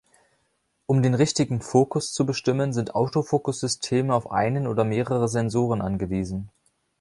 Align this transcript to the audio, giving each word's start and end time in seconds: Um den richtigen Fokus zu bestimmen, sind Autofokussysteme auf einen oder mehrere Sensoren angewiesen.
Um 0.87 1.03
den 1.03 1.13
richtigen 1.13 1.61
Fokus 1.61 2.11
zu 2.11 2.25
bestimmen, 2.25 2.73
sind 2.73 2.95
Autofokussysteme 2.95 4.15
auf 4.15 4.31
einen 4.31 4.65
oder 4.65 4.83
mehrere 4.83 5.27
Sensoren 5.29 5.83
angewiesen. 5.83 6.49